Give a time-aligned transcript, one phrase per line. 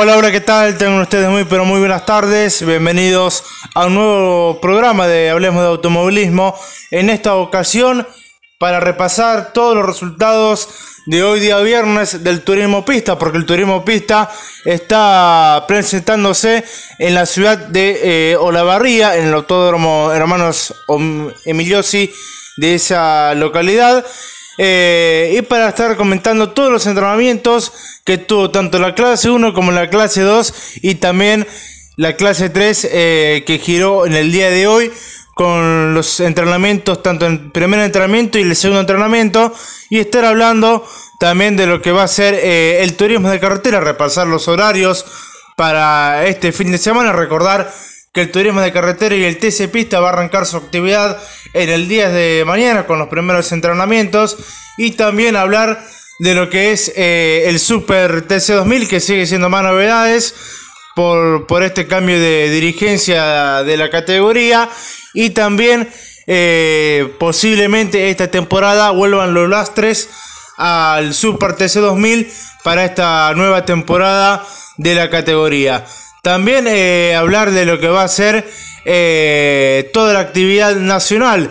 [0.00, 0.78] Hola, hola, ¿qué tal?
[0.78, 2.64] Tengan ustedes muy, pero muy buenas tardes.
[2.64, 3.42] Bienvenidos
[3.74, 6.56] a un nuevo programa de Hablemos de Automovilismo.
[6.92, 8.06] En esta ocasión,
[8.60, 10.68] para repasar todos los resultados
[11.06, 14.30] de hoy día viernes del Turismo Pista, porque el Turismo Pista
[14.64, 16.62] está presentándose
[17.00, 20.76] en la ciudad de eh, Olavarría, en el Autódromo Hermanos
[21.44, 22.14] Emiliosi
[22.56, 24.06] de esa localidad.
[24.60, 27.72] Eh, y para estar comentando todos los entrenamientos
[28.04, 31.46] que tuvo tanto la clase 1 como la clase 2 y también
[31.96, 34.92] la clase 3 eh, que giró en el día de hoy
[35.34, 39.54] con los entrenamientos, tanto el primer entrenamiento y el segundo entrenamiento,
[39.88, 40.84] y estar hablando
[41.20, 45.06] también de lo que va a ser eh, el turismo de carretera, repasar los horarios
[45.56, 47.72] para este fin de semana, recordar
[48.12, 51.22] que el turismo de carretera y el TC Pista va a arrancar su actividad
[51.54, 54.36] en el día de mañana con los primeros entrenamientos
[54.76, 55.84] y también hablar
[56.20, 60.34] de lo que es eh, el Super TC 2000 que sigue siendo más novedades
[60.94, 64.68] por, por este cambio de dirigencia de la categoría
[65.14, 65.88] y también
[66.26, 70.10] eh, posiblemente esta temporada vuelvan los lastres
[70.56, 72.30] al Super TC 2000
[72.64, 74.44] para esta nueva temporada
[74.76, 75.86] de la categoría.
[76.22, 78.48] También eh, hablar de lo que va a ser
[78.84, 81.50] eh, toda la actividad nacional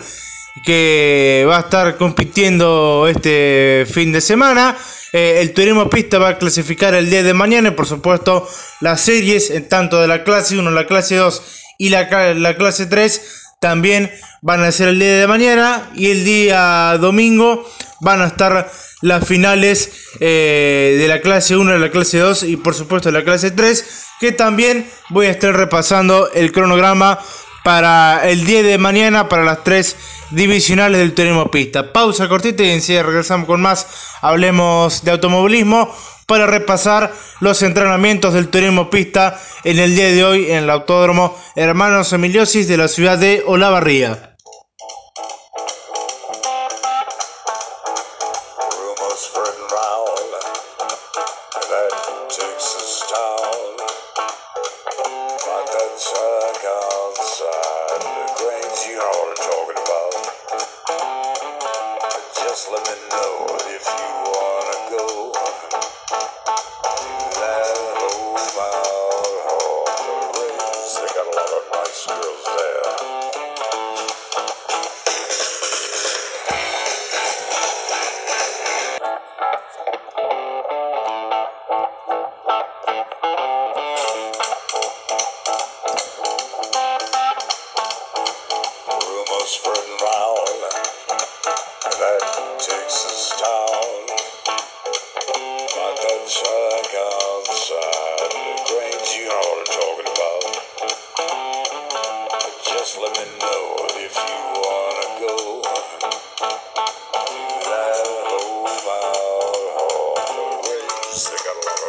[0.66, 4.76] que va a estar compitiendo este fin de semana.
[5.14, 8.48] Eh, el Turismo Pista va a clasificar el día de mañana y por supuesto
[8.82, 11.42] las series, tanto de la clase 1, la clase 2
[11.78, 13.22] y la, la clase 3
[13.60, 14.12] también
[14.42, 17.66] van a ser el día de mañana y el día domingo
[18.02, 18.70] van a estar
[19.02, 23.20] las finales eh, de la clase 1, de la clase 2 y por supuesto de
[23.20, 27.20] la clase 3 que también voy a estar repasando el cronograma
[27.64, 29.98] para el día de mañana para las tres
[30.32, 31.92] divisionales del turismo pista.
[31.92, 33.88] Pausa cortita y enseguida regresamos con más.
[34.22, 35.94] Hablemos de automovilismo
[36.26, 41.38] para repasar los entrenamientos del turismo pista en el día de hoy en el autódromo
[41.56, 44.27] Hermanos Emiliosis de la ciudad de Olavarría.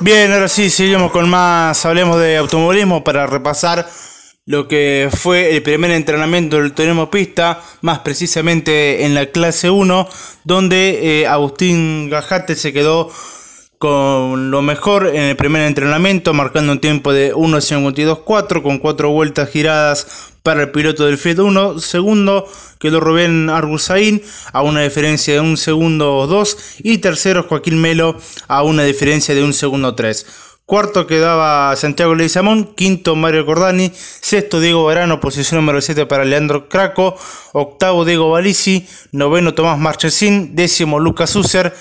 [0.00, 1.84] Bien, ahora sí, seguimos con más.
[1.84, 3.88] Hablemos de automovilismo para repasar
[4.46, 10.08] lo que fue el primer entrenamiento del turismo pista, más precisamente en la clase 1,
[10.44, 13.10] donde eh, Agustín Gajate se quedó
[13.78, 19.50] con lo mejor en el primer entrenamiento, marcando un tiempo de 1.52.4 con 4 vueltas
[19.50, 21.78] giradas para el piloto del Fiat 1.
[21.78, 22.46] Segundo
[22.80, 24.20] quedó Rubén Argusain
[24.52, 28.16] a una diferencia de un segundo 2 y tercero Joaquín Melo
[28.48, 30.26] a una diferencia de un segundo 3.
[30.66, 36.68] Cuarto quedaba Santiago Leizamón, quinto Mario Cordani, sexto Diego Verano, posición número 7 para Leandro
[36.68, 37.16] Craco,
[37.52, 41.74] octavo Diego Balisi, noveno Tomás Marchesín, décimo Lucas User,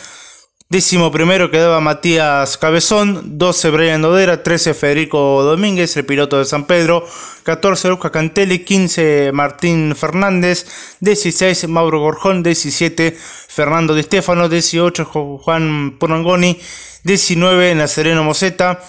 [0.69, 6.65] décimo primero quedaba Matías Cabezón, 12 Brian Dodera, 13 Federico Domínguez, el piloto de San
[6.65, 7.05] Pedro,
[7.43, 10.65] 14 Lucas Cantelli, 15 Martín Fernández,
[10.99, 16.59] 16 Mauro Gorjón, 17 Fernando Di Stefano, 18 Juan Porangoni,
[17.03, 18.83] 19 Nazareno Moseta,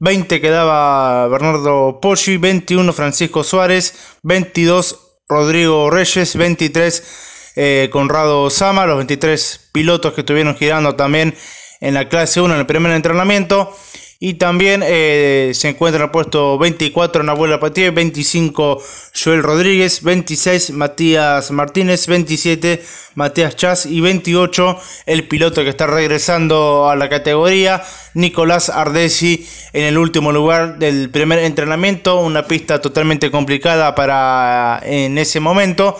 [0.00, 4.96] 20 quedaba Bernardo Poggi, 21 Francisco Suárez, 22
[5.26, 7.26] Rodrigo Reyes, 23
[7.60, 11.34] eh, Conrado Sama, los 23 pilotos que estuvieron girando también
[11.80, 13.76] en la clase 1 en el primer entrenamiento.
[14.20, 18.82] Y también eh, se encuentra en puesto 24 Nahuel Patier, 25
[19.12, 22.82] Joel Rodríguez, 26 Matías Martínez, 27
[23.14, 24.76] Matías Chas y 28
[25.06, 27.82] el piloto que está regresando a la categoría,
[28.14, 35.16] Nicolás Ardesi en el último lugar del primer entrenamiento, una pista totalmente complicada para en
[35.18, 35.96] ese momento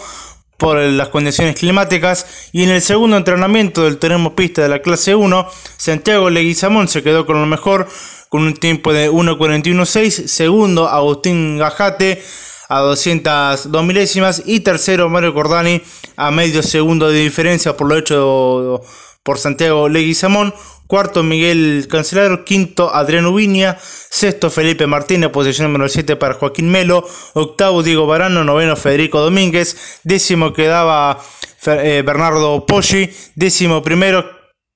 [0.59, 2.27] por las condiciones climáticas.
[2.53, 7.03] Y en el segundo entrenamiento del tenemos pista de la clase 1, Santiago Leguizamón se
[7.03, 7.89] quedó con lo mejor
[8.29, 12.23] con un tiempo de 1.41.6, segundo Agustín Gajate
[12.69, 15.81] a 202 milésimas y tercero Mario Cordani
[16.17, 18.83] a medio segundo de diferencia por lo hecho
[19.23, 20.55] por Santiago Leguizamón,
[20.89, 27.07] cuarto Miguel Cancelero, quinto Adriano Viña, sexto Felipe Martínez, posición número 7 para Joaquín Melo,
[27.35, 31.23] octavo Diego Barano, noveno Federico Domínguez, décimo quedaba
[31.67, 34.25] eh, Bernardo Poggi, décimo primero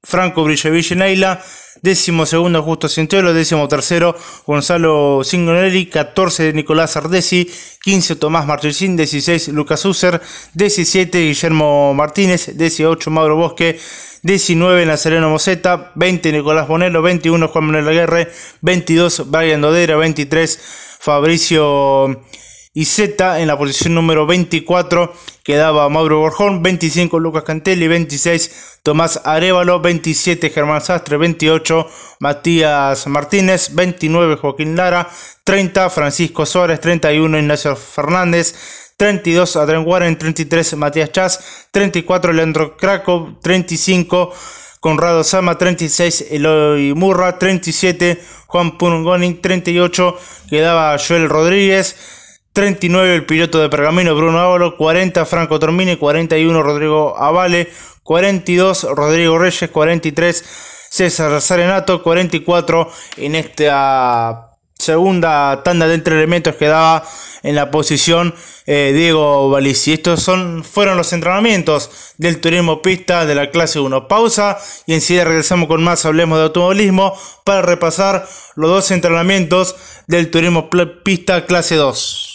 [0.05, 1.43] Franco Brilleville Neila,
[1.81, 4.15] décimo segundo Justo Cintiolo, décimo tercero
[4.47, 7.51] Gonzalo Singonelli, 14 Nicolás Ardesi,
[7.83, 10.21] 15 Tomás Marchesín, 16 Lucas User,
[10.55, 13.81] 17 Guillermo Martínez, 18 Mauro Bosque,
[14.23, 18.31] 19 Nazareno Moseta, 20 Nicolás Bonello, 21 Juan Manuel Aguerre,
[18.61, 20.61] 22 Brian Dodera, 23
[21.01, 22.25] Fabricio
[22.75, 29.81] Izeta en la posición número 24 quedaba Mauro Borjón, 25 Lucas Cantelli, 26 Tomás Arevalo,
[29.81, 31.87] 27 Germán Sastre, 28
[32.21, 35.11] Matías Martínez, 29 Joaquín Lara,
[35.45, 38.55] 30 Francisco Suárez, 31 Ignacio Fernández,
[39.03, 44.33] 32 Adrián Warren, 33 Matías Chas, 34 Leandro Krakow, 35
[44.79, 50.17] Conrado Sama, 36 Eloy Murra, 37 Juan Pungoni, 38
[50.49, 51.97] quedaba Joel Rodríguez,
[52.53, 57.73] 39 el piloto de Pergamino Bruno Ávalo, 40 Franco Tormini, 41 Rodrigo Avale,
[58.05, 60.45] 42 Rodrigo Reyes, 43
[60.91, 64.52] César Sarenato, 44 en esta
[64.83, 67.05] segunda tanda de entre elementos que daba
[67.43, 68.35] en la posición
[68.67, 69.93] eh, Diego Balisi.
[69.95, 74.09] Estos son, fueron los entrenamientos del turismo pista de la clase 1.
[74.09, 77.15] Pausa y enseguida regresamos con más Hablemos de Automovilismo
[77.45, 79.77] para repasar los dos entrenamientos
[80.07, 80.69] del turismo
[81.05, 82.32] pista clase 2.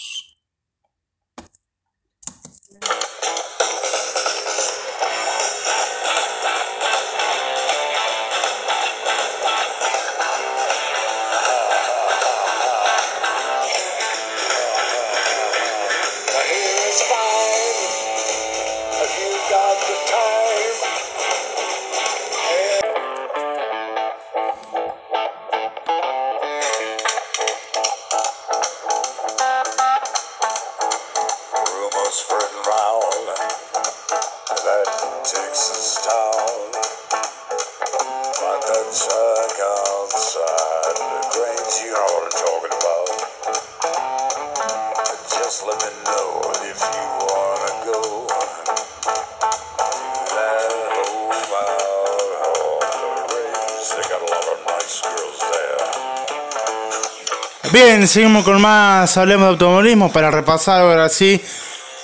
[57.70, 61.38] Bien, seguimos con más Hablemos de Automovilismo para repasar ahora sí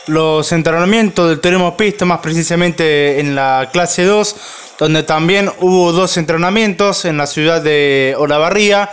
[0.09, 4.37] los entrenamientos del Turismo Pista, más precisamente en la clase 2,
[4.79, 8.91] donde también hubo dos entrenamientos en la ciudad de Olavarría.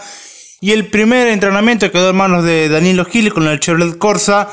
[0.62, 4.48] Y el primer entrenamiento quedó en manos de Danilo Gil con el Chevrolet Corsa.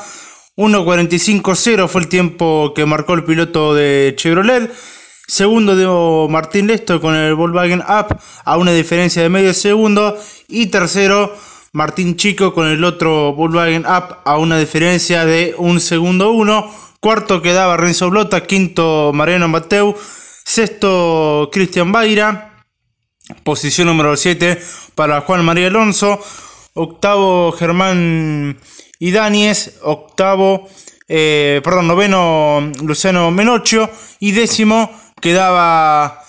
[0.57, 4.69] 1.45.0 fue el tiempo que marcó el piloto de Chevrolet.
[5.25, 10.17] Segundo de Martín Lesto con el Volkswagen Up a una diferencia de medio segundo.
[10.49, 11.33] Y tercero
[11.71, 16.71] Martín Chico con el otro Volkswagen Up a una diferencia de un segundo uno.
[16.99, 19.95] Cuarto quedaba Renzo Blota, quinto Mariano Mateu,
[20.43, 22.65] sexto Cristian Baira,
[23.43, 24.59] posición número 7
[24.95, 26.19] para Juan María Alonso,
[26.73, 28.57] octavo Germán
[28.99, 30.67] Idáñez, octavo,
[31.07, 33.89] eh, perdón, noveno Luciano Menocho.
[34.19, 36.21] Y décimo quedaba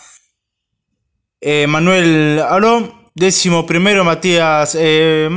[1.41, 5.29] eh, Manuel Aló Décimo primero Matías eh.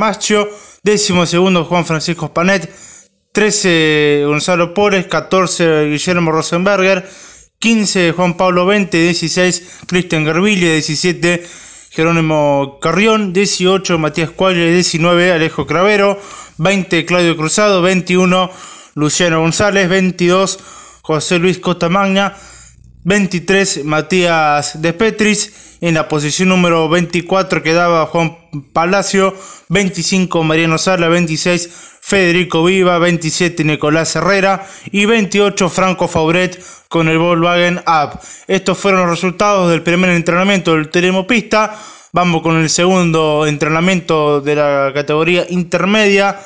[0.84, 2.72] Décimo segundo Juan Francisco Panet.
[3.34, 5.06] 13 Gonzalo Pores.
[5.08, 7.06] 14 Guillermo Rosenberger.
[7.60, 8.98] 15 Juan Pablo 20.
[8.98, 10.76] 16 Cristian Garville.
[10.76, 11.46] 17
[11.90, 13.34] Jerónimo Carrión.
[13.34, 14.72] 18 Matías Cuagle.
[14.72, 16.18] 19 Alejo Cravero.
[16.60, 17.82] 20 Claudio Cruzado.
[17.82, 18.50] 21
[18.96, 19.90] Luciano González.
[19.90, 20.58] 22
[21.02, 22.34] José Luis Cotamagna.
[23.04, 28.38] 23 Matías Despetris, en la posición número 24 quedaba Juan
[28.72, 29.36] Palacio,
[29.68, 37.18] 25 Mariano Sala, 26 Federico Viva, 27 Nicolás Herrera y 28 Franco Fauret con el
[37.18, 38.18] Volkswagen Up.
[38.48, 41.78] Estos fueron los resultados del primer entrenamiento del Teremo Pista.
[42.14, 46.40] Vamos con el segundo entrenamiento de la categoría intermedia,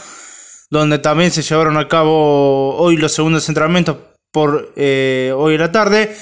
[0.72, 3.98] donde también se llevaron a cabo hoy los segundos entrenamientos
[4.32, 6.18] por eh, hoy en la tarde.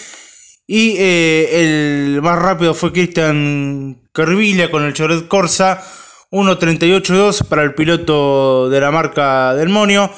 [0.68, 5.84] Y eh, el más rápido fue Cristian Carvilla con el Chevrolet Corsa
[6.32, 10.12] 1.38.2 para el piloto de la marca Del Monio.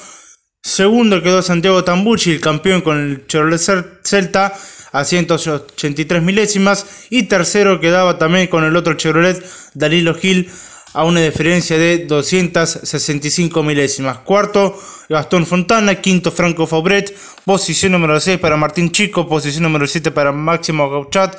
[0.63, 3.59] Segundo quedó Santiago Tambucci, el campeón con el Chevrolet
[4.03, 4.53] Celta
[4.91, 7.07] a 183 milésimas.
[7.09, 10.49] Y tercero quedaba también con el otro Chevrolet Dalilo Gil
[10.97, 14.17] a una diferencia de 265 milésimas.
[14.17, 14.75] Cuarto,
[15.07, 16.01] Gastón Fontana.
[16.01, 17.15] Quinto, Franco Faubret.
[17.45, 19.27] Posición número 6 para Martín Chico.
[19.27, 21.37] Posición número 7 para Máximo Gauchat.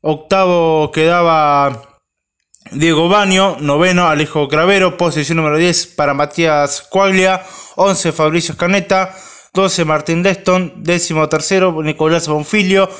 [0.00, 2.00] Octavo quedaba
[2.72, 3.56] Diego Baño.
[3.60, 4.96] Noveno, Alejo Cravero.
[4.96, 7.46] Posición número 10 para Matías Cuaglia.
[7.76, 9.14] 11, Fabricio Caneta.
[9.54, 10.82] 12, Martín Deston.
[10.82, 12.90] Décimo tercero, Nicolás Bonfilio.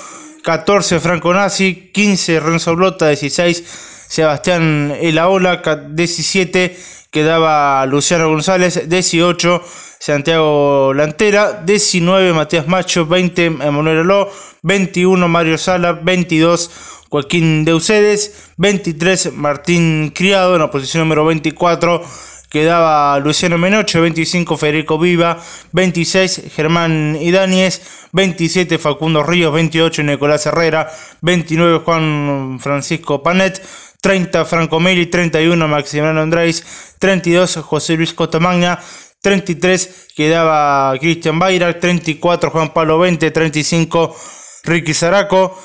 [0.44, 1.90] 14, Franco Nazi.
[1.92, 3.08] 15, Renzo Blota.
[3.08, 6.76] 16, Sebastián Elaola, 17
[7.10, 9.62] quedaba Luciano González, 18
[9.98, 14.30] Santiago Lantera, 19 Matías Macho, 20 Emanuel Aló,
[14.62, 16.70] 21 Mario Sala, 22
[17.08, 22.02] Joaquín Deucedes, 23 Martín Criado, en la posición número 24
[22.48, 25.38] quedaba Luciano Menoche, 25 Federico Viva,
[25.72, 33.62] 26 Germán Idáñez, 27 Facundo Ríos, 28 Nicolás Herrera, 29 Juan Francisco Panet,
[34.06, 38.78] 30 Franco Meli, 31 Maximiliano Andrés, 32 José Luis Cotamagna,
[39.20, 44.14] 33 quedaba Cristian Bayrak, 34 Juan Pablo 20, 35
[44.62, 45.60] Ricky Zaraco,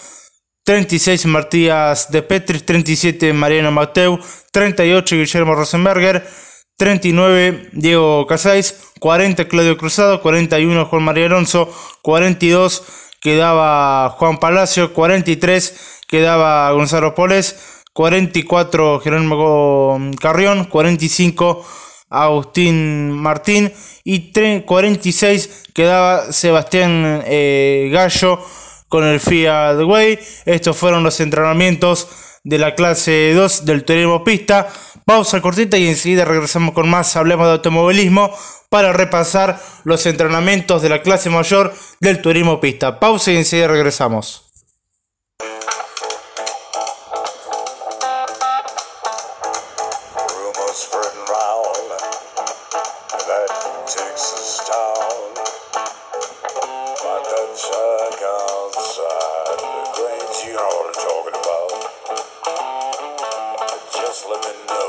[0.64, 4.20] 36 Martías de Petris, 37 Mariano Mateu,
[4.52, 6.26] 38 Guillermo Rosenberger,
[6.78, 11.72] 39 Diego Casais, 40 Claudio Cruzado, 41 Juan María Alonso,
[12.02, 12.82] 42
[13.22, 21.66] quedaba Juan Palacio, 43 quedaba Gonzalo Poles, 44 Jerónimo Carrión, 45
[22.10, 23.72] Agustín Martín
[24.04, 24.32] y
[24.66, 28.40] 46 quedaba Sebastián eh, Gallo
[28.90, 30.20] con el Fiat Way.
[30.46, 32.10] Estos fueron los entrenamientos
[32.44, 34.68] de la clase 2 del turismo pista.
[35.06, 37.16] Pausa cortita y enseguida regresamos con más.
[37.16, 38.32] Hablemos de automovilismo
[38.70, 43.00] para repasar los entrenamientos de la clase mayor del turismo pista.
[43.00, 44.51] Pausa y enseguida regresamos.
[64.32, 64.81] lemon.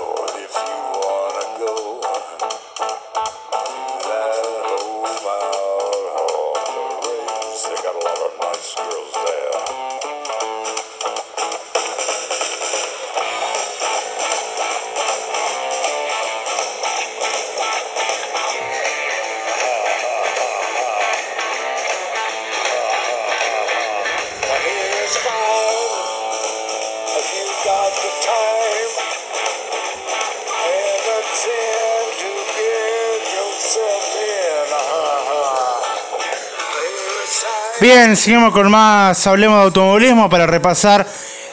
[37.83, 41.05] Bien, seguimos con más Hablemos de Automovilismo para repasar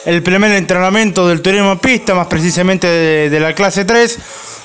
[0.04, 4.16] el primer entrenamiento del turismo pista, más precisamente de, la clase 3,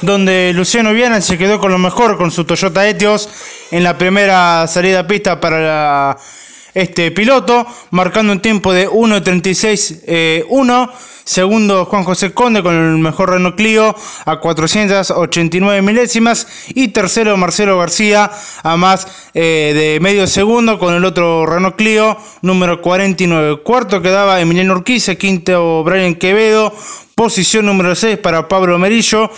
[0.01, 3.29] donde Luciano Viana se quedó con lo mejor con su Toyota Etios
[3.71, 6.15] en la primera salida a pista para
[6.75, 10.03] este piloto, marcando un tiempo de 1.36.1.
[10.05, 10.45] Eh,
[11.25, 16.47] Segundo, Juan José Conde con el mejor Renault Clio a 489 milésimas.
[16.69, 18.29] Y tercero, Marcelo García
[18.61, 23.63] a más eh, de medio segundo con el otro Renault Clio número 49.
[23.63, 25.15] Cuarto quedaba Emiliano Urquiza.
[25.15, 26.71] Quinto, Brian Quevedo.
[27.15, 29.31] Posición número 6 para Pablo Merillo.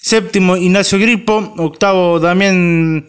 [0.00, 1.52] Séptimo, Ignacio Gripo.
[1.58, 3.06] Octavo, Damián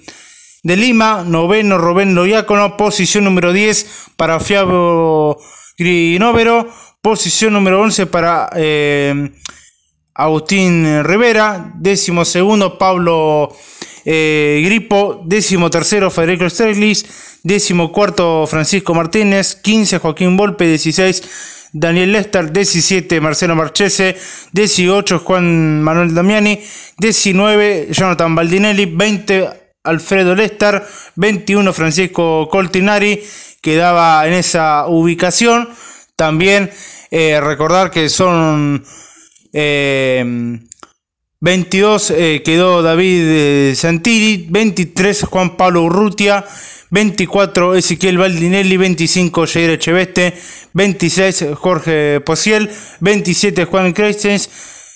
[0.62, 1.24] de Lima.
[1.25, 2.75] Noveno, Rubén Loiácono.
[2.75, 5.38] Posición número 10 para Fiabo
[5.77, 6.68] Grinovero.
[7.05, 9.29] Posición número 11 para eh,
[10.15, 13.55] Agustín Rivera, décimo segundo Pablo
[14.05, 17.05] eh, Gripo, décimo tercero Federico Sterlis,
[17.43, 24.17] décimo cuarto Francisco Martínez, 15 Joaquín Volpe, 16 Daniel Lester, 17 Marcelo Marchese,
[24.53, 26.59] 18 Juan Manuel Damiani,
[26.97, 29.50] 19 Jonathan Baldinelli, 20
[29.83, 30.83] Alfredo Lester,
[31.17, 33.24] 21 Francisco Coltinari,
[33.62, 35.69] quedaba en esa ubicación.
[36.15, 36.71] También
[37.17, 38.84] eh, recordar que son
[39.53, 46.43] 22 eh, eh, quedó David Santilli, 23 Juan Pablo Urrutia,
[46.89, 50.34] 24 Ezequiel Baldinelli, 25 Jair Echeveste,
[50.74, 52.69] 26 Jorge Posiel,
[53.00, 54.50] 27 Juan Creistens,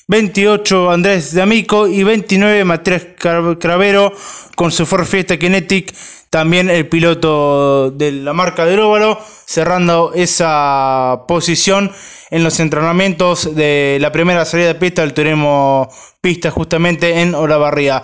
[0.09, 4.11] 28 Andrés D'Amico y 29 Matías Cravero
[4.57, 5.95] con su Ford Fiesta Kinetic,
[6.29, 11.91] también el piloto de la marca del óvalo, cerrando esa posición
[12.29, 15.89] en los entrenamientos de la primera salida de pista del turismo
[16.21, 18.03] pista justamente en Olavarría.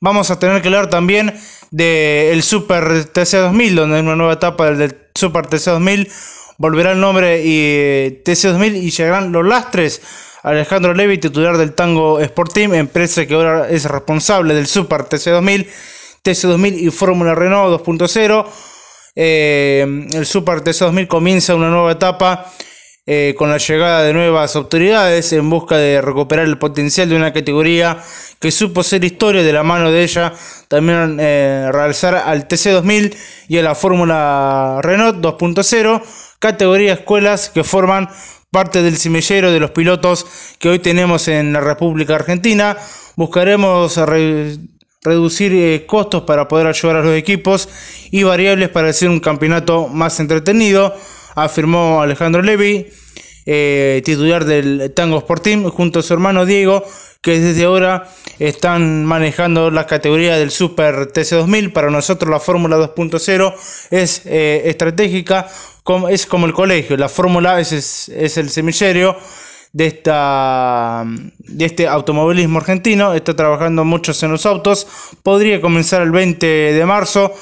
[0.00, 1.34] Vamos a tener que hablar también
[1.70, 6.08] del Super TC2000, donde hay una nueva etapa del Super TC2000.
[6.58, 10.00] Volverá el nombre y eh, TC2000 y llegarán los lastres.
[10.42, 15.66] Alejandro Levi, titular del Tango Sport Team, empresa que ahora es responsable del Super TC2000,
[16.26, 18.46] TC2000 y Fórmula Renault 2.0.
[19.14, 22.52] Eh, el Super TC2000 comienza una nueva etapa
[23.06, 27.32] eh, con la llegada de nuevas autoridades en busca de recuperar el potencial de una
[27.32, 28.02] categoría
[28.40, 30.32] que supo ser historia de la mano de ella,
[30.66, 33.16] también eh, realizar al TC2000
[33.46, 36.02] y a la Fórmula Renault 2.0,
[36.40, 38.08] categoría escuelas que forman
[38.50, 40.26] parte del semillero de los pilotos
[40.58, 42.76] que hoy tenemos en la República Argentina.
[43.14, 43.98] Buscaremos
[45.06, 47.68] reducir eh, costos para poder ayudar a los equipos
[48.10, 50.94] y variables para hacer un campeonato más entretenido
[51.36, 52.86] afirmó Alejandro Levi,
[53.44, 56.84] eh, titular del Tango Sport Team, junto a su hermano Diego,
[57.20, 61.72] que desde ahora están manejando la categoría del Super TC2000.
[61.72, 63.54] Para nosotros la Fórmula 2.0
[63.90, 65.48] es eh, estratégica,
[66.10, 69.16] es como el colegio, la Fórmula es, es, el semillero
[69.76, 74.86] de, esta, de este automovilismo argentino, está trabajando muchos en los autos,
[75.22, 77.34] podría comenzar el 20 de marzo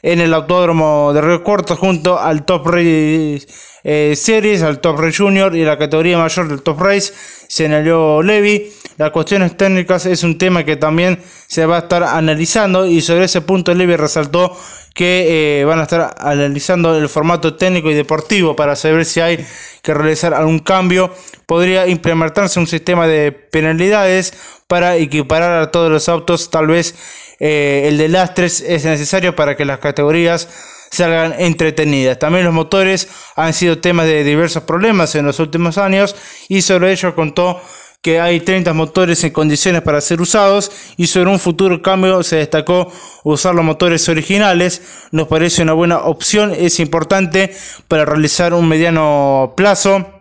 [0.00, 3.44] en el Autódromo de Río Cuarto junto al Top Race
[3.82, 7.12] eh, Series, al Top Race Junior y la categoría mayor del Top Race,
[7.48, 8.70] señaló Levi.
[8.96, 13.24] Las cuestiones técnicas es un tema que también se va a estar analizando y sobre
[13.24, 14.56] ese punto Levi resaltó
[14.94, 19.44] que eh, van a estar analizando el formato técnico y deportivo para saber si hay
[19.82, 21.10] que realizar algún cambio.
[21.50, 24.34] Podría implementarse un sistema de penalidades
[24.68, 26.94] para equiparar a todos los autos, tal vez
[27.40, 30.48] eh, el de lastres es necesario para que las categorías
[30.92, 32.20] salgan entretenidas.
[32.20, 36.14] También los motores han sido temas de diversos problemas en los últimos años
[36.48, 37.60] y sobre ello contó
[38.00, 42.36] que hay 30 motores en condiciones para ser usados y sobre un futuro cambio se
[42.36, 42.92] destacó
[43.24, 44.82] usar los motores originales.
[45.10, 47.52] Nos parece una buena opción, es importante
[47.88, 50.19] para realizar un mediano plazo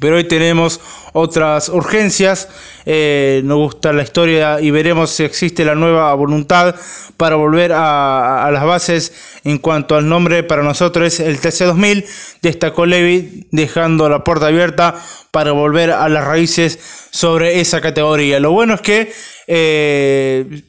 [0.00, 0.80] pero hoy tenemos
[1.12, 2.48] otras urgencias.
[2.86, 6.74] Eh, nos gusta la historia y veremos si existe la nueva voluntad
[7.16, 10.42] para volver a, las bases en cuanto al nombre.
[10.42, 12.06] Para nosotros es el TC2000.
[12.40, 16.78] Destacó Levi dejando la puerta abierta para volver a las raíces
[17.10, 18.40] sobre esa categoría.
[18.40, 19.12] Lo bueno es que
[19.46, 20.62] eh,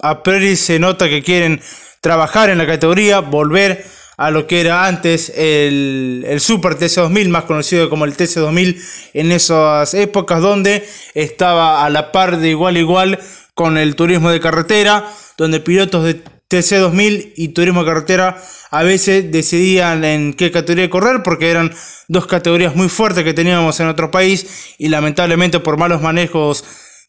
[0.00, 1.60] a priori se nota que quieren
[2.00, 3.84] trabajar en la categoría, volver
[4.16, 8.82] a lo que era antes el, el Super TC2000, más conocido como el TC2000
[9.14, 13.18] en esas épocas donde estaba a la par de igual a igual
[13.54, 19.30] con el turismo de carretera, donde pilotos de TC2000 y turismo de carretera a veces
[19.30, 21.74] decidían en qué categoría correr porque eran
[22.08, 26.64] dos categorías muy fuertes que teníamos en otro país y lamentablemente por malos manejos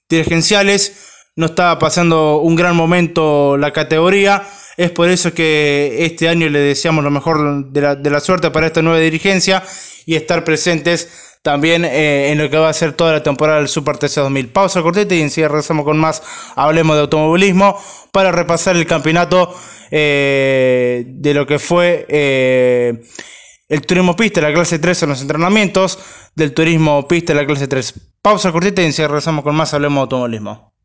[0.09, 4.43] dirigenciales no estaba pasando un gran momento la categoría
[4.77, 8.51] es por eso que este año le deseamos lo mejor de la, de la suerte
[8.51, 9.63] para esta nueva dirigencia
[10.05, 11.09] y estar presentes
[11.41, 14.49] también eh, en lo que va a ser toda la temporada del Super TC 2000.
[14.49, 16.21] Pausa cortita y enseguida regresamos con más.
[16.55, 17.79] Hablemos de automovilismo
[18.11, 19.55] para repasar el campeonato
[19.89, 23.01] eh, de lo que fue eh,
[23.69, 25.99] el turismo pista, la clase 3 en los entrenamientos
[26.35, 27.93] del turismo pista, la clase 3.
[28.21, 29.73] Pausa cortita y regresamos con más.
[29.73, 30.76] Hablemos de automovilismo.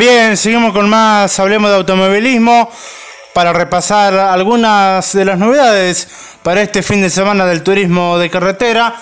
[0.00, 2.70] Bien, seguimos con más, hablemos de automovilismo
[3.34, 6.08] para repasar algunas de las novedades
[6.42, 8.98] para este fin de semana del turismo de carretera.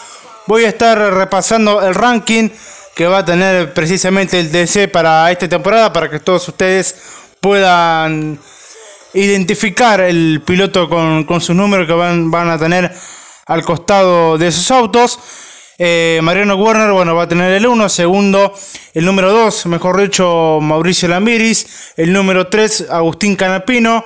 [0.48, 2.48] Voy a estar repasando el ranking
[2.96, 6.96] que va a tener precisamente el DC para esta temporada para que todos ustedes
[7.40, 8.36] puedan
[9.14, 12.92] identificar el piloto con, con sus números que van, van a tener
[13.46, 15.20] al costado de sus autos.
[15.80, 17.88] Eh, Mariano Werner, bueno, va a tener el 1.
[17.88, 18.52] Segundo,
[18.94, 21.92] el número 2, mejor dicho, Mauricio Lambiris.
[21.96, 24.04] El número 3, Agustín Canapino.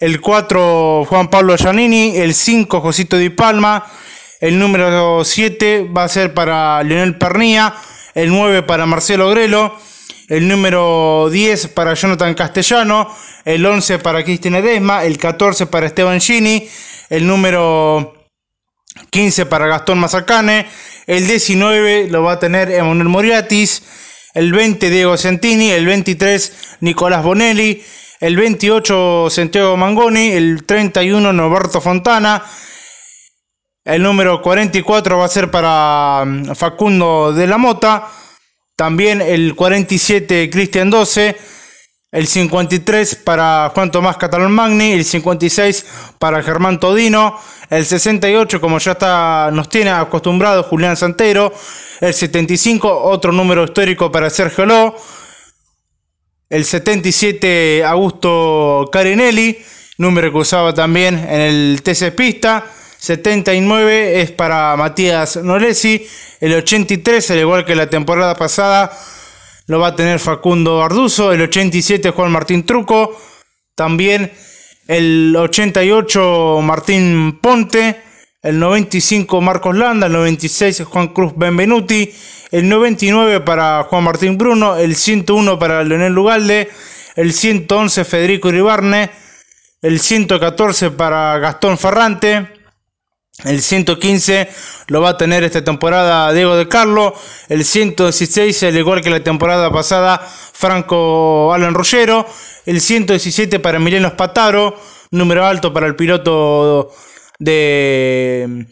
[0.00, 2.18] El 4, Juan Pablo Giannini.
[2.18, 3.86] El 5, Josito Di Palma.
[4.38, 7.74] El número 7 va a ser para Leonel Pernía.
[8.14, 9.74] El 9 para Marcelo Grelo.
[10.28, 13.08] El número 10 para Jonathan Castellano.
[13.46, 15.04] El 11 para Cristina Desma.
[15.04, 16.68] El 14 para Esteban Gini.
[17.08, 18.12] El número
[19.08, 20.66] 15 para Gastón Mazacane.
[21.06, 23.82] El 19 lo va a tener Emanuel Moriatis.
[24.34, 25.70] El 20 Diego Centini.
[25.70, 27.82] El 23 Nicolás Bonelli.
[28.20, 30.32] El 28 Santiago Mangoni.
[30.32, 32.42] El 31 Norberto Fontana.
[33.84, 38.08] El número 44 va a ser para mm, Facundo de la Mota.
[38.76, 41.36] También el 47 Cristian 12.
[42.14, 44.92] El 53 para Juan Tomás Catalán Magni.
[44.92, 45.84] El 56
[46.20, 47.36] para Germán Todino.
[47.68, 51.52] El 68, como ya está, nos tiene acostumbrado Julián Santero.
[52.00, 54.94] El 75, otro número histórico para Sergio Ló.
[56.48, 59.58] El 77, Augusto Carinelli.
[59.98, 62.64] Número que usaba también en el TC Pista.
[62.96, 66.06] 79 es para Matías Noresi.
[66.38, 68.96] El 83, al igual que la temporada pasada,
[69.66, 71.32] lo va a tener Facundo Arduzo.
[71.32, 73.16] El 87, Juan Martín Truco.
[73.74, 74.32] También
[74.86, 78.00] el 88 Martín Ponte,
[78.42, 82.12] el 95 Marcos Landa, el 96 Juan Cruz Benvenuti,
[82.50, 86.70] el 99 para Juan Martín Bruno, el 101 para Leonel Lugalde,
[87.16, 89.10] el 111 Federico Iribarne,
[89.82, 92.53] el 114 para Gastón Ferrante,
[93.42, 94.48] el 115
[94.86, 97.14] lo va a tener esta temporada Diego de Carlo.
[97.48, 102.26] El 116, al igual que la temporada pasada, Franco Alan Rollero.
[102.64, 104.78] El 117 para Emiliano Spataro.
[105.10, 106.92] Número alto para el piloto
[107.38, 108.66] de,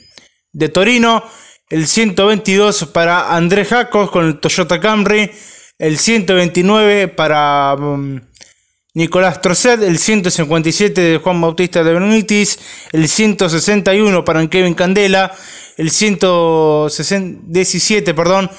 [0.52, 1.24] de Torino.
[1.68, 5.30] El 122 para Andrés Jacos con el Toyota Camry.
[5.78, 7.76] El 129 para...
[8.94, 12.58] Nicolás Trocet, el 157 de Juan Bautista de Benitis,
[12.92, 15.34] el 161 para Kevin Candela,
[15.78, 18.50] el 117, perdón,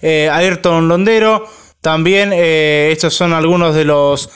[0.00, 1.46] eh, Ayrton Londero.
[1.82, 4.30] También eh, estos son algunos de los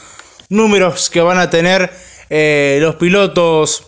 [0.51, 1.91] números que van a tener
[2.29, 3.87] eh, los pilotos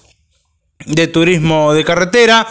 [0.87, 2.47] de turismo de carretera.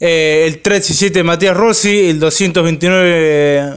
[0.00, 3.74] el 317 Matías Rossi, el 229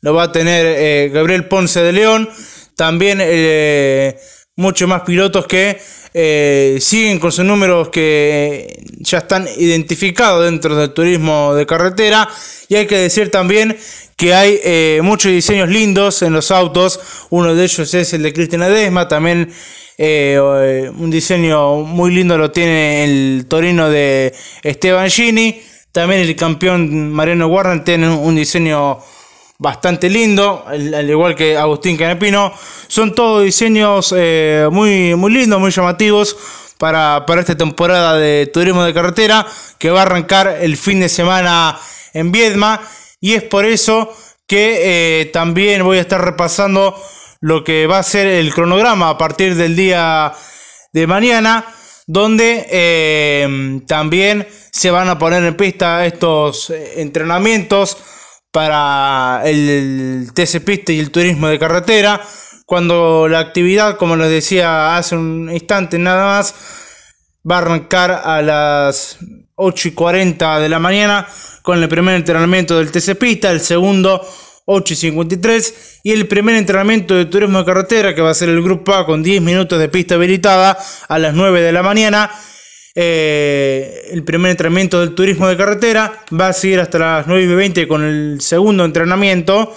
[0.00, 2.30] lo va a tener Gabriel Ponce de León.
[2.76, 4.18] También eh,
[4.54, 5.78] muchos más pilotos que
[6.12, 12.28] eh, siguen con sus números que ya están identificados dentro del turismo de carretera.
[12.68, 13.76] Y hay que decir también
[14.14, 17.00] que hay eh, muchos diseños lindos en los autos.
[17.30, 19.08] Uno de ellos es el de Cristina Desma.
[19.08, 19.50] También
[19.98, 25.62] un diseño muy lindo lo tiene el Torino de Esteban Gini.
[25.92, 28.98] También el campeón Mariano Warren tiene un diseño
[29.58, 32.52] bastante lindo, al, igual que Agustín Canepino.
[32.88, 36.36] Son todos diseños eh, muy, muy lindos, muy llamativos
[36.78, 39.46] para, esta temporada de turismo de carretera
[39.78, 41.78] que va a arrancar el fin de semana
[42.12, 42.80] en Viedma.
[43.20, 44.14] Y es por eso
[44.46, 46.94] que eh, también voy a estar repasando
[47.40, 50.32] lo que va a ser el cronograma a partir del día
[50.92, 51.66] de mañana,
[52.06, 57.98] donde eh, también se van a poner en pista estos entrenamientos
[58.56, 62.22] para el TC Pista y el turismo de carretera,
[62.64, 66.54] cuando la actividad, como les decía hace un instante nada más,
[67.46, 69.18] va a arrancar a las
[69.56, 71.28] 8 y 40 de la mañana
[71.60, 74.26] con el primer entrenamiento del TC Pista, el segundo
[74.64, 78.48] 8 y 53 y el primer entrenamiento de turismo de carretera que va a ser
[78.48, 82.30] el grupo A con 10 minutos de pista habilitada a las 9 de la mañana
[82.98, 86.24] eh, el primer entrenamiento del turismo de carretera.
[86.32, 89.76] Va a seguir hasta las 9 y 20 con el segundo entrenamiento.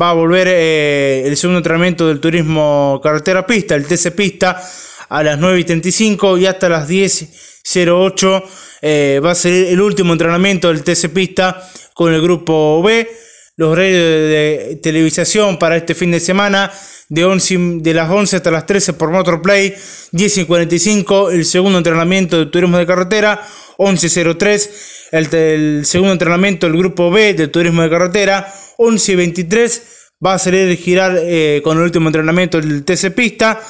[0.00, 4.66] Va a volver eh, el segundo entrenamiento del turismo carretera pista, el TC pista,
[5.10, 8.44] a las 9 y 35 y hasta las 10.08
[8.80, 13.10] eh, va a ser el último entrenamiento del TC pista con el grupo B.
[13.56, 16.72] Los horarios de televisación para este fin de semana
[17.12, 19.74] de, 11, de las 11 hasta las 13 por Motorplay,
[20.12, 23.46] 10 y 45 el segundo entrenamiento de turismo de carretera,
[23.76, 24.70] 11.03
[25.12, 29.82] el, el segundo entrenamiento del grupo B de turismo de carretera, 11 y 23
[30.24, 33.60] va a salir girar eh, con el último entrenamiento del TC Pista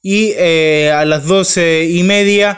[0.00, 2.56] y eh, a las 12 y media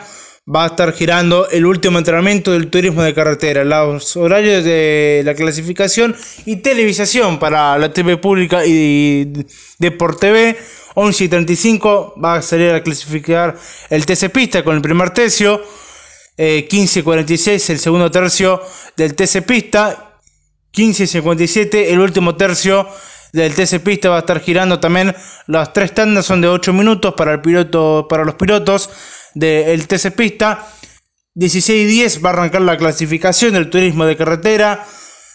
[0.55, 5.35] va a estar girando el último entrenamiento del turismo de carretera, los horarios de la
[5.35, 9.33] clasificación y televisación para la TV pública y
[9.79, 10.57] Deport TV.
[10.95, 13.57] 11 y 35 va a salir a clasificar
[13.89, 15.63] el TC Pista con el primer tercio.
[16.37, 18.61] 15 y 46 el segundo tercio
[18.97, 20.19] del TC Pista.
[20.73, 22.89] 15 y 57 el último tercio
[23.33, 25.15] del TC Pista va a estar girando también.
[25.47, 28.91] Las tres tandas son de 8 minutos para, el piloto, para los pilotos
[29.35, 30.69] del TC Pista.
[31.35, 34.87] 16 y 10 va a arrancar la clasificación del turismo de carretera.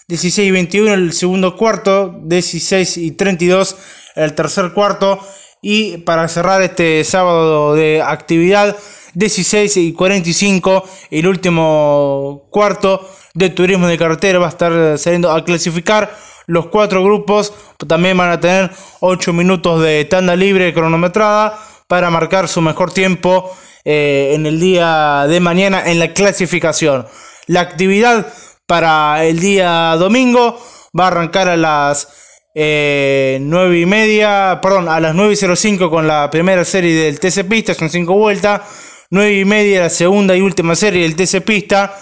[0.07, 2.19] 16 y 21 el segundo cuarto.
[2.23, 3.75] 16 y 32
[4.15, 5.19] el tercer cuarto.
[5.61, 8.75] Y para cerrar este sábado de actividad,
[9.13, 15.43] 16 y 45 el último cuarto de turismo de carretera va a estar saliendo a
[15.45, 16.13] clasificar
[16.47, 17.53] los cuatro grupos
[17.87, 23.55] también van a tener 8 minutos de tanda libre cronometrada para marcar su mejor tiempo
[23.85, 27.07] eh, en el día de mañana en la clasificación.
[27.47, 28.27] La actividad
[28.65, 30.59] para el día domingo
[30.97, 32.07] va a arrancar a las
[32.55, 37.19] eh, 9 y media, perdón, a las 9 y 05 con la primera serie del
[37.19, 38.61] TC Pista, son 5 vueltas.
[39.09, 41.95] 9 y media la segunda y última serie del TC Pista.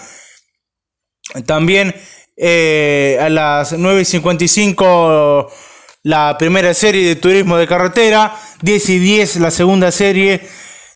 [1.44, 1.94] También
[2.36, 5.48] eh, a las 9.55
[6.04, 10.40] la primera serie de turismo de carretera, 10 y 10 la segunda serie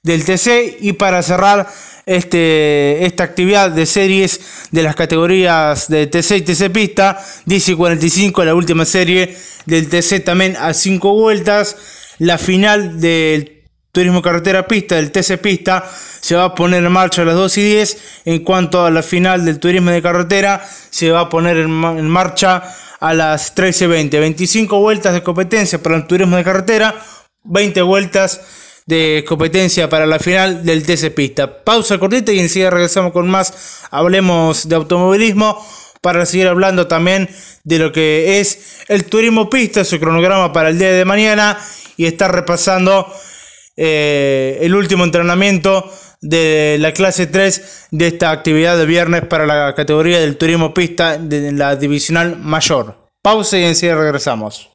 [0.03, 1.69] del TC y para cerrar
[2.07, 7.75] este, esta actividad de series de las categorías de TC y TC Pista, 10 y
[7.75, 11.77] 45 la última serie del TC también a 5 vueltas,
[12.19, 13.57] la final del
[13.97, 17.59] Turismo Carretera Pista del TC Pista se va a poner en marcha a las 2
[17.59, 17.99] y 10.
[18.27, 22.63] En cuanto a la final del Turismo de Carretera, se va a poner en, marcha
[23.01, 24.11] a las 13.20.
[24.11, 26.95] 25 vueltas de competencia para el Turismo de Carretera,
[27.45, 28.41] 20 vueltas
[28.87, 31.64] de competencia para la final del TC Pista.
[31.64, 33.83] Pausa cortita y enseguida regresamos con más.
[33.90, 35.64] Hablemos de automovilismo
[36.01, 37.29] para seguir hablando también
[37.64, 41.59] de lo que es el turismo pista, su cronograma para el día de mañana
[41.96, 43.12] y estar repasando
[43.77, 49.75] eh, el último entrenamiento de la clase 3 de esta actividad de viernes para la
[49.75, 52.96] categoría del turismo pista de la divisional mayor.
[53.22, 54.70] Pausa y enseguida regresamos.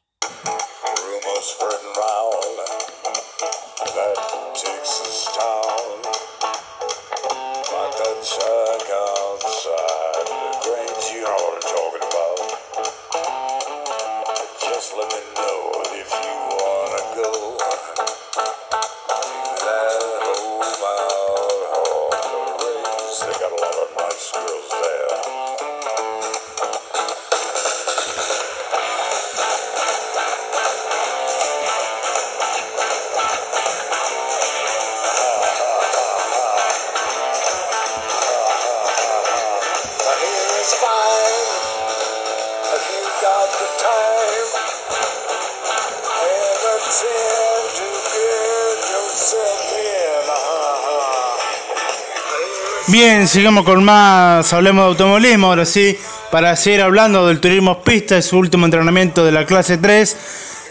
[52.88, 55.98] Bien, sigamos con más, hablemos de automovilismo, ahora sí,
[56.30, 60.18] para seguir hablando del turismo pista, es su último entrenamiento de la clase 3,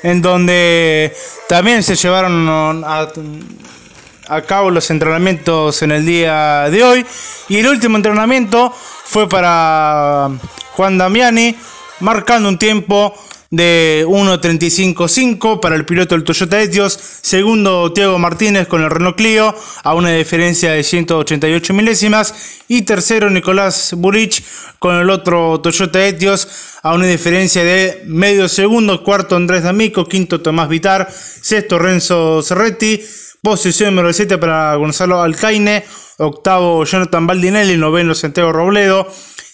[0.03, 1.17] en donde
[1.49, 3.09] también se llevaron a,
[4.31, 7.07] a cabo los entrenamientos en el día de hoy,
[7.49, 8.73] y el último entrenamiento
[9.05, 10.31] fue para
[10.73, 11.57] Juan Damiani,
[12.01, 13.15] marcando un tiempo
[13.51, 16.99] de 1.35.5 para el piloto del Toyota Etios.
[17.21, 22.61] Segundo, Tiago Martínez con el Renault Clio a una diferencia de 188 milésimas.
[22.69, 24.45] Y tercero, Nicolás Burich
[24.79, 26.47] con el otro Toyota Etios
[26.83, 29.03] a una diferencia de medio segundo.
[29.03, 30.07] Cuarto, Andrés D'Amico.
[30.07, 31.11] Quinto, Tomás Vitar.
[31.11, 33.03] Sexto, Renzo Cerretti.
[33.43, 35.85] Posición número 7 para Gonzalo Alcaine.
[36.19, 37.79] Octavo, Jonathan Baldinelli.
[37.79, 39.09] Noveno, Santiago Robledo.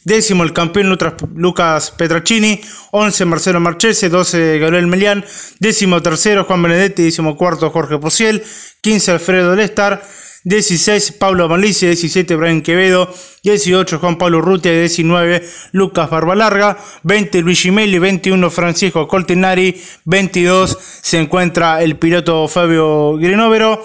[0.05, 0.99] Décimo el campeón
[1.37, 2.61] Lucas Petracini.
[2.90, 4.09] 11 Marcelo Marchese.
[4.09, 5.25] 12 Gabriel Melián.
[5.61, 7.05] Décimo tercero Juan Benedetti.
[7.05, 8.42] Décimo cuarto Jorge Posiel.
[8.81, 10.03] 15 Alfredo Lestar.
[10.47, 17.73] 16 Pablo Malicia, 17 Brian Quevedo, 18 Juan Pablo Rutia, 19 Lucas Barbalarga, 20 Luigi
[17.73, 23.85] Meli, 21 Francisco Coltinari, 22 se encuentra el piloto Fabio Grinovero,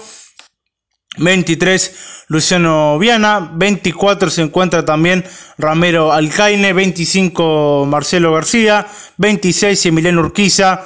[1.16, 5.24] 23 Luciano Viana, 24 se encuentra también
[5.58, 10.84] Ramiro Alcaine, 25 Marcelo García, 26 Emiliano Urquiza,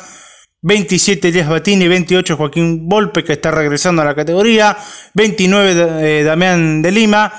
[0.67, 4.77] 27 Díaz Batini, 28 Joaquín Volpe que está regresando a la categoría,
[5.15, 7.33] 29 eh, Damián de Lima,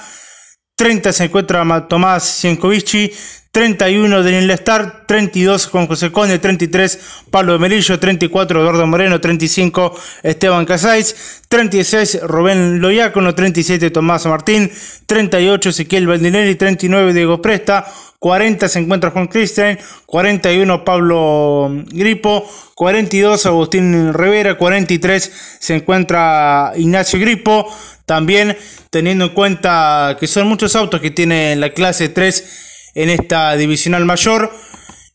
[0.78, 3.12] 30 se encuentra Tomás Ciencovici,
[3.58, 10.64] 31 Daniel Lestar, 32 Juan José Conde, 33 Pablo Merillo, 34 Eduardo Moreno, 35 Esteban
[10.64, 14.72] Casais, 36 Rubén Loyacono, 37 Tomás Martín,
[15.08, 17.88] 38 Ezequiel Baldinelli, 39 Diego Presta,
[18.20, 27.20] 40 se encuentra Juan Cristian, 41 Pablo Gripo, 42 Agustín Rivera, 43 se encuentra Ignacio
[27.20, 28.56] Gripo, también
[28.92, 32.67] teniendo en cuenta que son muchos autos que tiene la clase 3
[32.98, 34.52] en esta divisional mayor,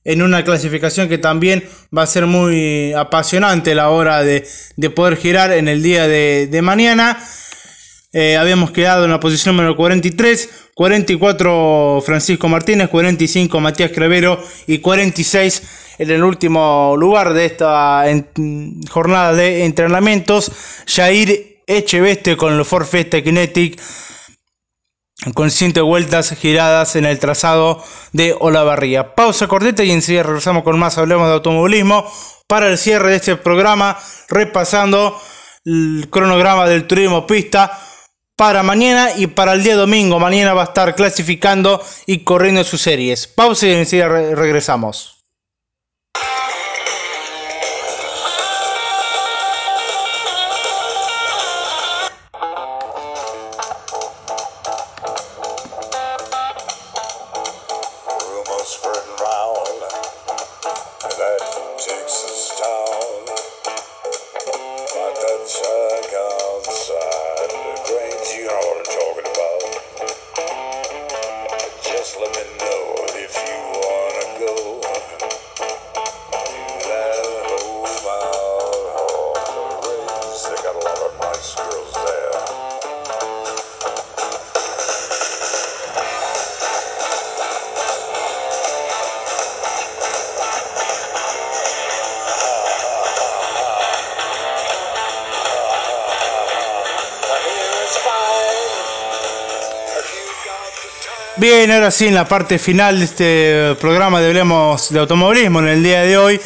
[0.04, 1.64] en una clasificación que también
[1.96, 4.46] va a ser muy apasionante la hora de,
[4.94, 7.18] poder girar en el día de, mañana.
[8.12, 14.78] Eh, habíamos quedado en la posición número 43, 44 Francisco Martínez, 45 Matías Crevero y
[14.78, 15.62] 46
[15.98, 18.04] en el último lugar de esta
[18.90, 20.52] jornada de entrenamientos,
[20.86, 23.80] Jair Echeveste con el Ford Fiesta Kinetic
[25.34, 27.82] con 100 vueltas giradas en el trazado
[28.12, 29.14] de Olavarría.
[29.14, 32.10] Pausa cortita y enseguida regresamos con más Hablemos de Automovilismo
[32.46, 35.18] para el cierre de este programa, repasando
[35.64, 37.78] el cronograma del turismo pista
[38.36, 40.18] para mañana y para el día domingo.
[40.18, 43.26] Mañana va a estar clasificando y corriendo sus series.
[43.26, 45.21] Pausa y enseguida regresamos.
[65.52, 67.21] Check out
[101.42, 105.66] Bien, ahora sí, en la parte final de este programa de Hablemos de Automovilismo en
[105.66, 106.40] el día de hoy.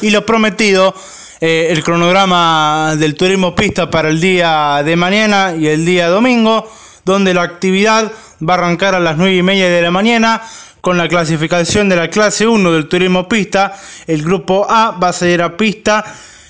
[0.00, 0.94] Y lo prometido,
[1.38, 6.66] eh, el cronograma del turismo pista para el día de mañana y el día domingo,
[7.04, 10.40] donde la actividad va a arrancar a las 9 y media de la mañana
[10.80, 13.78] con la clasificación de la clase 1 del turismo pista.
[14.06, 16.02] El grupo A va a salir a pista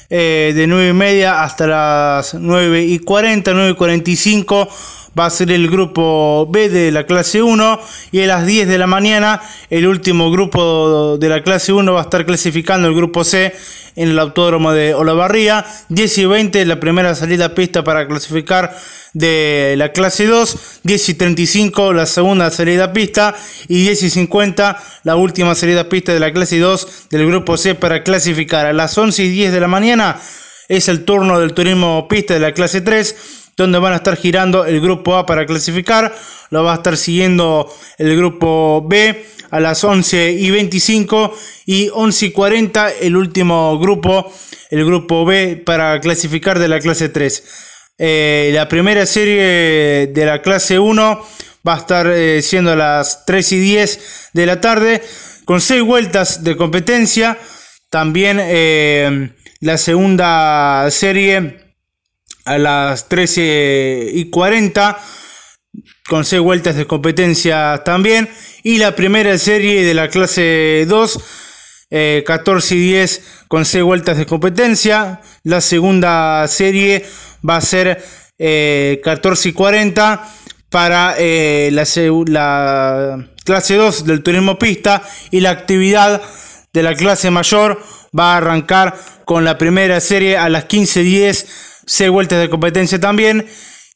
[0.09, 4.69] eh, de 9 y media hasta las 9 y 40, 9 y 45
[5.19, 7.81] va a ser el grupo B de la clase 1
[8.13, 9.41] y a las 10 de la mañana
[9.71, 13.55] el último grupo de la clase 1 va a estar clasificando el grupo C
[13.97, 15.67] en el autódromo de Olavarría.
[15.89, 18.77] 10 y 20 la primera salida a pista para clasificar
[19.13, 23.35] de la clase 2, 10 y 35 la segunda salida a pista
[23.67, 27.57] y 10 y 50 la última salida a pista de la clase 2 del grupo
[27.57, 28.67] C para clasificar.
[28.67, 30.21] A las 11 y 10 de la mañana
[30.69, 34.65] es el turno del turismo pista de la clase 3 donde van a estar girando
[34.65, 36.15] el grupo A para clasificar,
[36.51, 37.69] lo va a estar siguiendo
[37.99, 41.35] el grupo B a las 11 y 25
[41.67, 44.33] y 11 y 40 el último grupo,
[44.71, 47.45] el grupo B para clasificar de la clase 3.
[47.99, 51.27] Eh, la primera serie de la clase 1
[51.67, 55.03] va a estar eh, siendo a las 3 y 10 de la tarde
[55.45, 57.37] con 6 vueltas de competencia.
[57.91, 61.68] También eh, la segunda serie
[62.49, 64.99] a las 13 y 40
[66.09, 68.29] con 6 vueltas de competencia también.
[68.63, 71.21] Y la primera serie de la clase 2
[71.91, 75.21] 14 y 10 con 6 vueltas de competencia.
[75.45, 77.05] La segunda serie
[77.49, 78.05] va a ser
[78.39, 80.35] 14 eh, y 40
[80.71, 81.85] para eh, la,
[82.27, 85.03] la clase 2 del turismo pista.
[85.31, 86.23] Y la actividad
[86.73, 87.83] de la clase mayor
[88.19, 93.01] va a arrancar con la primera serie a las 15 10 6 vueltas de competencia
[93.01, 93.47] también.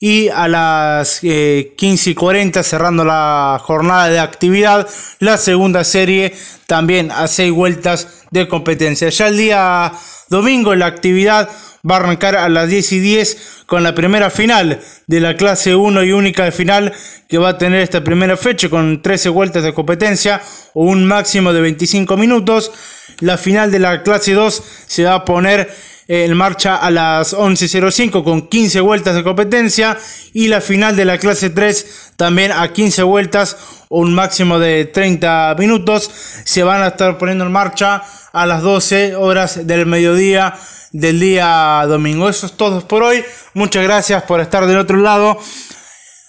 [0.01, 4.89] Y a las 15 eh, y 40, cerrando la jornada de actividad,
[5.21, 6.35] la segunda serie
[6.67, 9.11] también a 6 vueltas de competencia.
[9.11, 9.93] Ya el día
[10.29, 11.49] domingo la actividad
[11.89, 15.75] va a arrancar a las 10 y 10 con la primera final de la clase
[15.75, 16.93] 1 y única final
[17.29, 20.41] que va a tener esta primera fecha con 13 vueltas de competencia
[20.75, 22.73] o un máximo de 25 minutos.
[23.21, 25.73] La final de la clase 2 se va a poner
[26.15, 29.97] en marcha a las 11.05 con 15 vueltas de competencia
[30.35, 33.57] y la final de la clase 3 también a 15 vueltas
[33.89, 36.11] un máximo de 30 minutos
[36.45, 40.55] se van a estar poniendo en marcha a las 12 horas del mediodía
[40.93, 42.29] del día domingo.
[42.29, 43.25] Eso es todo por hoy.
[43.55, 45.39] Muchas gracias por estar del otro lado.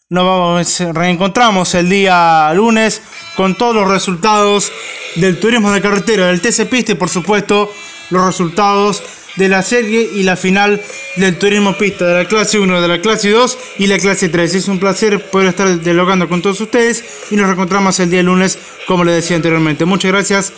[0.08, 3.02] Nos vamos, reencontramos el día lunes
[3.36, 4.72] con todos los resultados
[5.16, 7.70] del turismo de carretera, del TC Pista y por supuesto
[8.12, 9.04] los resultados
[9.36, 10.82] de la serie y la final
[11.16, 14.56] del turismo pista de la clase 1, de la clase 2 y la clase 3.
[14.56, 18.58] Es un placer poder estar dialogando con todos ustedes y nos reencontramos el día lunes
[18.88, 19.86] como les decía anteriormente.
[19.86, 20.54] Muchas gracias.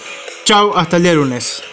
[0.45, 1.63] Chao, hasta el día lunes.